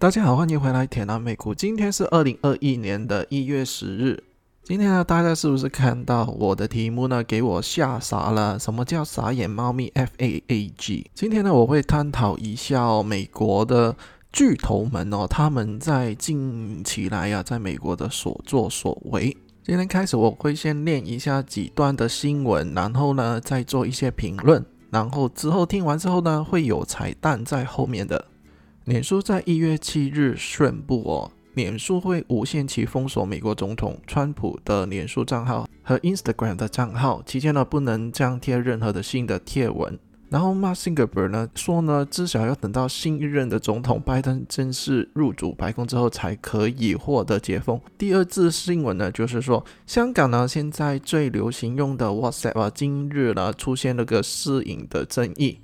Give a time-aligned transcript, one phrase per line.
[0.00, 1.52] 大家好，欢迎回来铁男美股。
[1.52, 4.22] 今天是二零二一年的一月十日。
[4.62, 7.20] 今天呢，大家是不是看到我的题目呢？
[7.24, 8.56] 给我吓傻了。
[8.60, 11.10] 什么叫傻眼猫咪？F A A G。
[11.14, 13.96] 今天呢，我会探讨一下美国的
[14.32, 19.36] 巨头们哦，他们在近期来呀，在美国的所作所为。
[19.64, 24.64] 今天开始，我会先念一下几段的新闻，然后呢，再做一些评论。
[24.90, 28.24] 然后之后听完之后呢，会有彩蛋在后面的。
[28.88, 39.98] 脸书在一月七日宣布，哦，脸书会无限期封锁美国总统川普的脸书账号和 Instagram 的账号，期间呢不能张贴任何的新的贴文。
[40.30, 47.78] 然后 Mark Zuckerberg 呢说呢，至少要等到新一任的总统拜登正式入主白宫之后，才可以获得解封。
[47.98, 55.58] 第二次新闻呢，就是说香港呢现在最流行用的 WhatsApp 啊，今日呢出现了个私隐的争议。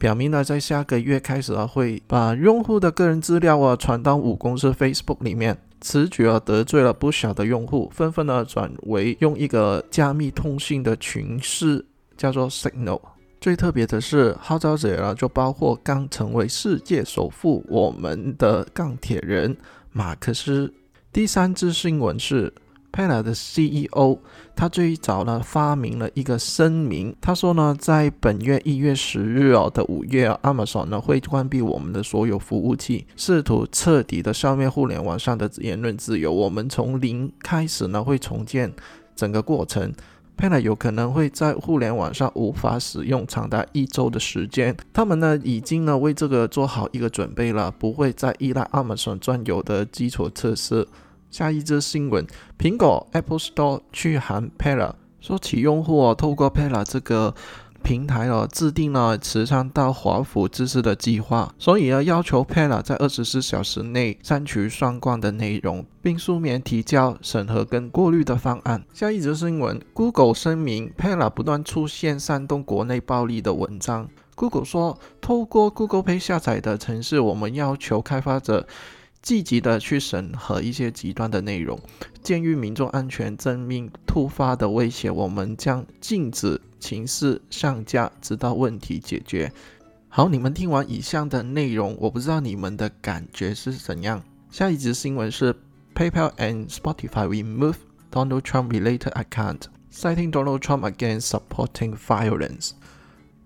[0.00, 5.58] 表明呢，在下个月开始啊，会把用户的个人资料啊传到五公司 Facebook 里面。
[5.82, 11.84] 此举啊得罪了不少的用户，纷纷呢转为用一个加密通信的群式，
[12.16, 12.98] 叫做 Signal。
[13.42, 19.54] 最特别的是，号召者啊就包括刚成为世界首富我们的钢铁人
[19.92, 20.72] 马克思。
[21.12, 22.50] 第三支新闻是。
[22.92, 24.18] Pela 的 CEO，
[24.56, 36.32] 他最早呢发明了一个声明，他说呢，在本月一月十日哦的五月，Amazon 呢会关闭我们的所有服务器，试图彻底的消灭互联网上的言论自由。
[36.32, 38.72] 我们从零开始呢会重建
[39.14, 39.92] 整个过程。
[40.36, 44.74] Pela 有可能会在互联网上无法使用长达一周的时间。
[44.90, 50.88] 他们呢已经呢为这个做好一个准备了，不会再依赖 Amazon 专有的基础设施。
[51.30, 52.26] 下一则新闻，
[52.58, 57.32] 苹果 Apple Store 去喊 Pela，说起用户哦，透过 Pela 这个
[57.84, 68.84] 平台哦，制定了慈善到华府知识的计划，所以呢，要求 Pela 在二十四小时内删除相关的内容，并书面提交审核跟过滤的方案。
[68.92, 74.08] 下一则新闻，Google 声明 Pela 不断出现煽动国内暴力的文章。
[74.34, 78.66] Google 说，透过 Google Play 下载的城市，我们要求开发者。
[79.22, 81.78] 积极的去审核一些极端的内容，
[82.22, 89.52] 鉴于民众安全生命突发的威胁，我们将禁止情势上架，直到问题解决。
[90.08, 94.22] 好，你们听完以上的内容，我不知道你们的感觉是怎样。
[94.50, 95.54] 下一则新闻是
[95.94, 97.76] PayPal and Spotify remove
[98.10, 102.70] Donald Trump related account, citing Donald Trump against supporting violence.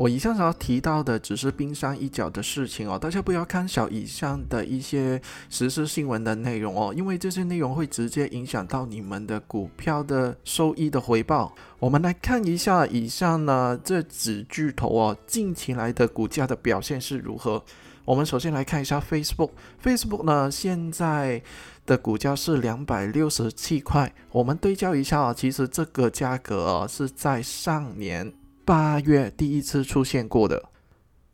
[0.00, 11.54] 我以上所提到的只是冰山一角的事情哦，大家不要看小以上的一些实时新闻的内容哦，因为这些内容会直接影响到你们的股票的收益的回报。
[11.78, 17.62] 我们来看一下以上呢这几巨头哦近期来的股价的表现是如何。
[18.06, 21.42] 我们首先来看一下 Facebook，Facebook 呢现在
[21.84, 28.32] 的股价是两百六十七块，我们对照一下啊，其实这个价格是在上年。
[28.64, 30.70] 八月第一次出现过的，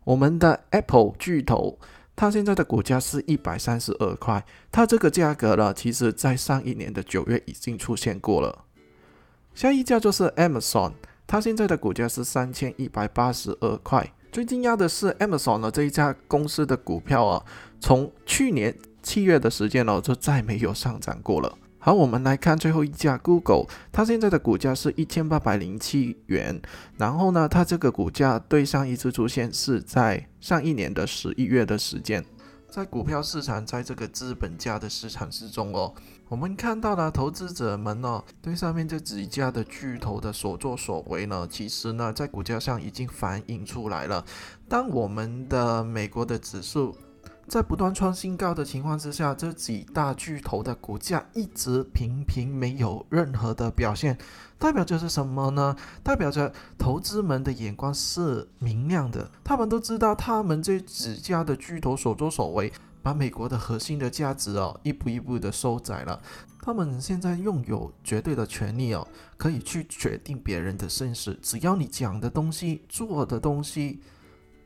[0.05, 1.79] 我们的 Apple 巨头，
[2.15, 8.65] 它现在的股价是一百三十二块，它这个价格呢，其实在上一年的九月已经出现过了。
[9.55, 10.93] 下一家就是 Amazon，
[11.27, 14.13] 它现在的股价是三千一百八十二块。
[14.33, 17.45] 最惊讶的是，Amazon 呢这一家公司的股票啊，
[17.81, 21.57] 从去年七月的时间呢，就再没有上涨过了。
[21.87, 26.61] 好，我们来看最后一家 Google，它现在的股价是一千八百零七元。
[26.97, 32.25] 然后呢，它这个股价对上一次出现是在上一年的十一月的时间。
[32.69, 35.95] 在股票市场，在这个资本价的市场之中哦，
[36.29, 44.25] 我们看到了投资者们呢对上面这几家的巨头的所作所为呢，其实呢在股价上已经反映出来了。
[44.69, 46.97] 当我们的美国的指数。
[47.49, 54.19] 在不断创新高的情况之下，这几大巨头的股价一直平平，没有任何的表现，
[54.59, 55.77] 代表着是什么呢？
[56.03, 66.21] 代表着投资们的眼光是明亮的，他们都知道他们这几家的巨头所作所为，把美国的核心的价值哦，一步一步的收窄了。
[66.61, 69.07] 他们现在拥有绝对的权利哦，
[69.37, 74.01] 可以去决定别人的生死，只要你讲的东西、做的东西。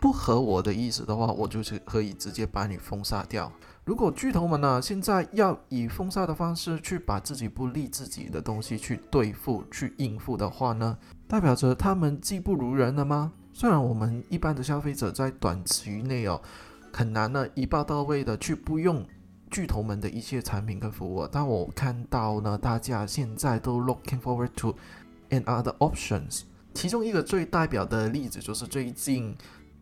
[0.01, 3.53] 不合我的意思的话，我就是可以直接把你封杀掉。
[3.85, 10.97] 如果巨头们呢，现在要以封杀的方式去把自己不利自己的东西去对付、去应付的话呢，
[11.29, 13.33] 代表着他们技不如人了吗？
[13.53, 16.41] 虽然我们一般的消费者在短期内哦，
[16.93, 19.05] 很难呢一爆到位的去不用
[19.51, 24.75] 巨头们的一些产品跟服务，但我看到呢，大家现在都 looking forward to
[25.31, 26.43] and other options。
[26.73, 29.37] 其中一个最代表的例子就是最近。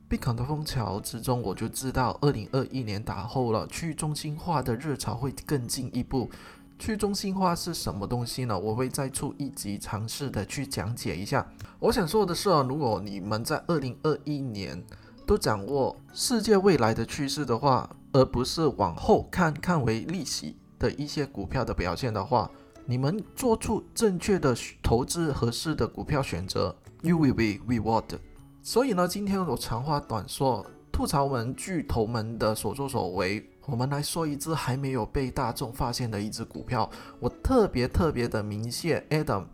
[0.08, 6.30] Bitcoin 的风潮之中，我就知道，二零二一年打后了，去中心化的热潮会更进一步。
[6.78, 8.58] 去中心化是什么东西呢？
[8.58, 11.46] 我会再出一集尝试的去讲解一下。
[11.78, 14.82] 我想说的是啊，如果你们在二零二一年
[15.26, 22.50] 都掌握世界未来的趋势的话，而不是往后看看为利息的一些股票的表现的话，
[22.86, 28.20] 你们做出正确的投资合适的股票选择，You will be rewarded。
[28.68, 30.62] 所以呢，今天我长话短说，
[30.92, 33.42] 吐槽们巨头们的所作所为。
[33.64, 36.90] 我们来说一只还没有被大众发现的一只股票。
[37.18, 39.46] 我特别特别的鸣谢 Adam，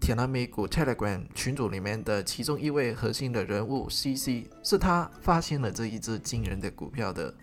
[0.00, 7.34] 铁蓝美股 Telegram 群组里面的其中一位核心的人物 CC，是他发现了这一只惊人的股票的。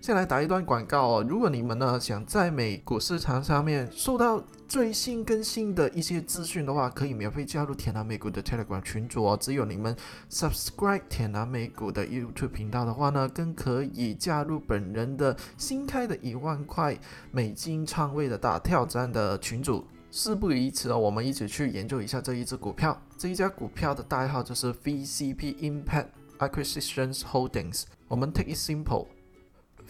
[0.00, 1.26] 先来打一段广告哦！
[1.28, 9.36] 如果你们呢想在美股市场上面收到最新更新的一些资讯的话，可以免费加入田南美股的 Telegram 群组哦。
[9.38, 9.94] 只有你们
[10.30, 16.98] subscribe 田南美股的 YouTube 频道的话呢，更可以加入本人的新开的一万块
[17.30, 19.84] 美金仓位的大挑战的群组。
[20.10, 22.98] 事不宜迟哦，我们一起去研究一下这一只股票。
[23.18, 26.06] 这一家股票的代号就是 VCP Impact
[26.38, 27.82] Acquisitions Holdings。
[28.08, 29.06] 我们 take it simple。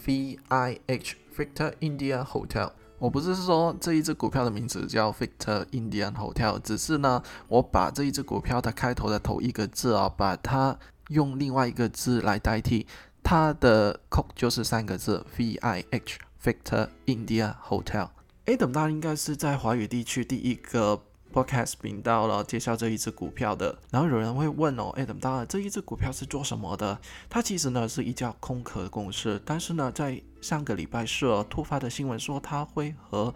[0.05, 12.87] V I H Victor India Hotel，我不是说这一只股票的名字叫 Victor Indian Hotel，只是呢，我把这一只股票它开头的头一个字啊，把它用另外一个字来代替，
[13.23, 18.09] 它的 code 就是三个字 V I H Victor India Hotel。
[18.47, 21.03] Adam，大应该是在华语地区第一个。
[21.33, 26.99] Podcast 频道了介绍这一只股票的，然后有人会问哦，哎，怎么到这一只股票是做什么的？
[27.29, 33.33] 它其实呢是一家空壳公司，但是呢在上个礼拜是突发的新闻说它会和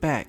[0.00, 0.26] bank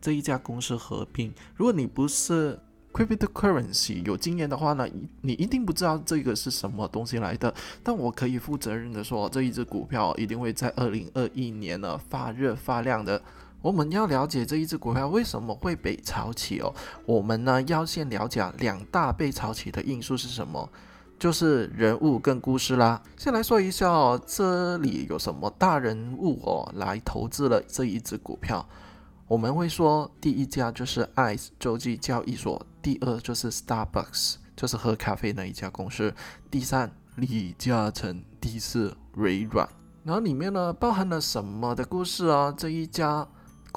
[0.00, 1.32] 这一家公司合并。
[1.54, 2.58] 如果你不是
[2.92, 4.88] Cryptocurrency 有经验的话呢，
[5.20, 7.52] 你一定不知道这个是什么东西来的。
[7.82, 13.20] 但我可以负责任的说，这一只股票一定会在二零二一年呢发热发亮的。
[13.66, 16.72] 我们要了解这一只股票为什么会被炒起哦，
[17.04, 20.70] 我们呢要先了解两大被炒起的因素是什么，
[21.18, 23.02] 就是人物跟故事啦。
[23.16, 28.64] 先来说一下哦，这里有什么大人物哦来投资了这一只股票？
[29.26, 36.14] 我们会说第一家就是 ICE 洲际交易所，第二就是 Starbucks，就是喝咖啡那一家公司，
[36.48, 39.68] 第三李嘉诚，第四微软。
[40.04, 42.54] 然后里面呢包含了什么的故事啊？
[42.56, 43.26] 这一家。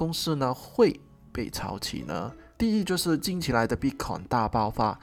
[0.00, 0.98] 公司呢会
[1.30, 2.32] 被炒起呢？
[2.56, 4.98] 第一就是近期来的 Bitcoin 大爆发。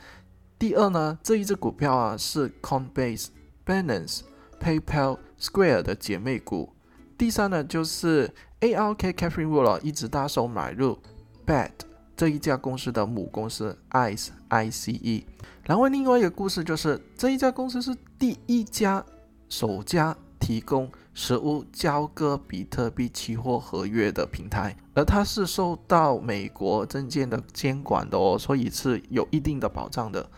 [0.57, 3.27] 第二呢，这一只股票啊是 Coinbase、
[3.63, 4.21] Binance、
[4.59, 6.73] PayPal、Square 的姐妹股。
[7.15, 10.97] 第三呢就是 ARK Catherine Wood 一直大手买入
[11.45, 11.73] Bad
[12.15, 15.25] 这一家公司的母公司 ICE ICE。
[15.61, 19.05] 然后另外一个故事就是这一家公司是第一家
[19.47, 20.91] 首家提供。
[21.19, 30.29] 实物交割比特币期货合约的平台，而它是受到美国证券的监管的哦，所以是有一定的保障的。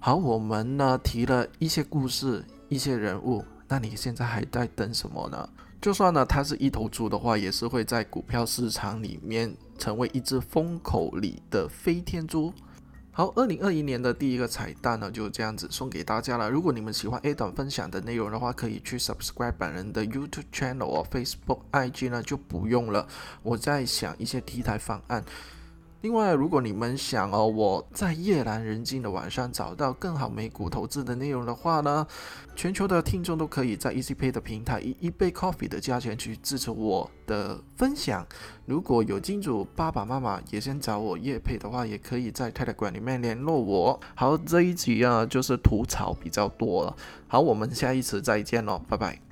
[0.00, 5.48] 好，我们呢提了一些故事、一些人物，那你现在还在等什么呢？
[5.80, 12.52] 就算呢它是一头猪的话，也是会在股票市场里面成为一只风口里的飞天猪。
[13.16, 16.50] 好，二零二一年的第一个彩蛋呢，就这样子送给大家了。
[16.50, 23.06] 如果你们喜欢 A 短分享的内容的话，可以去 subscribe 本人的 YouTube channel 哦，Facebook、IG 呢就不用了。
[23.44, 25.24] 我在想一些题材方案。
[26.04, 32.06] 另外，如果你们想哦，我在夜阑人静的晚上找到更好美股投资的内容的话呢，
[32.54, 38.22] 全球的听众都可以在 EasyPay 的平台以一杯 coffee 的价钱去支持我的分享。
[38.66, 43.98] 如果有金主爸爸妈妈也想找我夜配的话，也可以在 Telegram 里面联络我。
[44.14, 46.94] 好，这一集啊就是吐槽比较多了。
[47.26, 49.23] 好，我们下一次再见喽，拜拜。